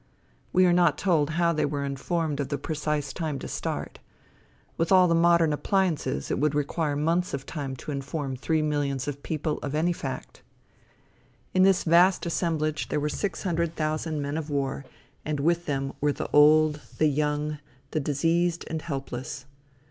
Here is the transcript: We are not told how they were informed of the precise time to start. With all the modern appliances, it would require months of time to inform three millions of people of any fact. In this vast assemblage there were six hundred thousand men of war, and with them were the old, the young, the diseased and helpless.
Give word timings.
We 0.51 0.65
are 0.65 0.73
not 0.73 0.97
told 0.97 1.29
how 1.37 1.53
they 1.53 1.63
were 1.63 1.85
informed 1.85 2.39
of 2.39 2.49
the 2.49 2.57
precise 2.57 3.13
time 3.13 3.37
to 3.37 3.47
start. 3.47 3.99
With 4.75 4.91
all 4.91 5.07
the 5.07 5.13
modern 5.13 5.53
appliances, 5.53 6.31
it 6.31 6.39
would 6.39 6.55
require 6.55 6.95
months 6.95 7.35
of 7.35 7.45
time 7.45 7.75
to 7.75 7.91
inform 7.91 8.35
three 8.35 8.63
millions 8.63 9.07
of 9.07 9.21
people 9.21 9.59
of 9.61 9.75
any 9.75 9.93
fact. 9.93 10.41
In 11.53 11.61
this 11.61 11.83
vast 11.83 12.25
assemblage 12.25 12.89
there 12.89 12.99
were 12.99 13.09
six 13.09 13.43
hundred 13.43 13.75
thousand 13.75 14.23
men 14.23 14.39
of 14.39 14.49
war, 14.49 14.85
and 15.23 15.39
with 15.39 15.67
them 15.67 15.93
were 16.01 16.13
the 16.13 16.31
old, 16.33 16.81
the 16.97 17.05
young, 17.05 17.59
the 17.91 17.99
diseased 17.99 18.63
and 18.71 18.81
helpless. 18.81 19.45